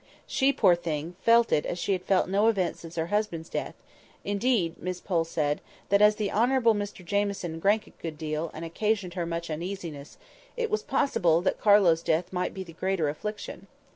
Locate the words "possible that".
10.81-11.61